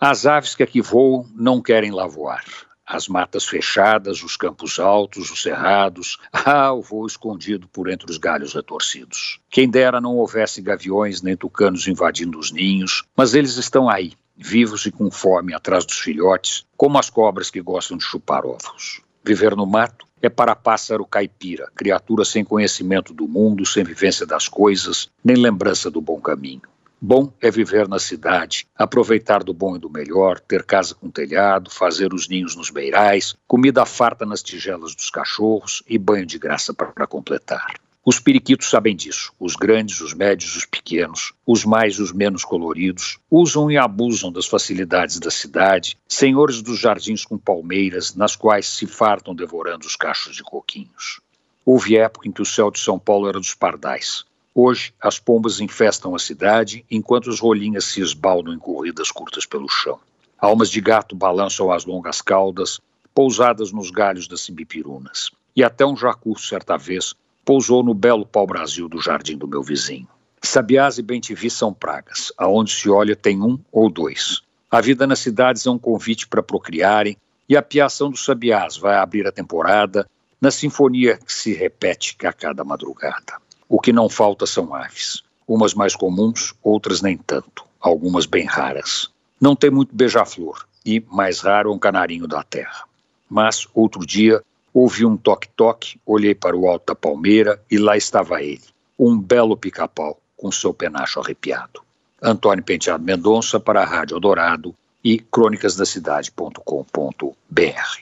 [0.00, 2.44] As aves que aqui voam não querem lá voar.
[2.86, 8.16] As matas fechadas, os campos altos, os cerrados, ah, o voo escondido por entre os
[8.16, 9.40] galhos retorcidos.
[9.50, 14.86] Quem dera não houvesse gaviões nem tucanos invadindo os ninhos, mas eles estão aí, vivos
[14.86, 19.02] e com fome atrás dos filhotes, como as cobras que gostam de chupar ovos.
[19.24, 24.46] Viver no mato é para pássaro caipira, criatura sem conhecimento do mundo, sem vivência das
[24.46, 26.62] coisas, nem lembrança do bom caminho.
[27.00, 31.70] Bom é viver na cidade, aproveitar do bom e do melhor, ter casa com telhado,
[31.70, 36.74] fazer os ninhos nos beirais, comida farta nas tigelas dos cachorros e banho de graça
[36.74, 37.74] para completar.
[38.04, 39.32] Os periquitos sabem disso.
[39.38, 44.32] Os grandes, os médios, os pequenos, os mais e os menos coloridos, usam e abusam
[44.32, 49.94] das facilidades da cidade, senhores dos jardins com palmeiras, nas quais se fartam devorando os
[49.94, 51.20] cachos de coquinhos.
[51.64, 54.24] Houve época em que o céu de São Paulo era dos pardais.
[54.60, 59.68] Hoje, as pombas infestam a cidade, enquanto as rolinhas se esbaldam em corridas curtas pelo
[59.68, 60.00] chão.
[60.36, 62.80] Almas de gato balançam as longas caudas,
[63.14, 65.30] pousadas nos galhos das simbipirunas.
[65.54, 70.08] E até um jacu, certa vez, pousou no belo pau-brasil do jardim do meu vizinho.
[70.42, 72.32] Sabiás e bentivis são pragas.
[72.36, 74.42] Aonde se olha tem um ou dois.
[74.68, 77.16] A vida nas cidades é um convite para procriarem,
[77.48, 80.04] e a piação dos sabiás vai abrir a temporada
[80.40, 83.38] na sinfonia que se repete a cada madrugada.
[83.68, 85.22] O que não falta são aves.
[85.46, 89.10] Umas mais comuns, outras nem tanto, algumas bem raras.
[89.40, 92.84] Não tem muito beija-flor e, mais raro, um canarinho da terra.
[93.28, 98.42] Mas, outro dia, ouvi um toque-toque, olhei para o alto da palmeira e lá estava
[98.42, 98.64] ele,
[98.98, 101.82] um belo pica-pau com seu penacho arrepiado.
[102.22, 107.98] Antônio Penteado Mendonça para a Rádio Dourado e crônicasdacidade.com.br.